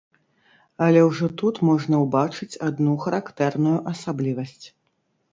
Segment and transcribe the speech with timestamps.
[0.85, 4.65] Але ўжо тут можна ўбачыць адну характэрную асаблівасць.